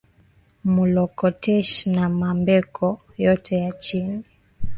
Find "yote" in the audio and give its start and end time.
3.23-3.53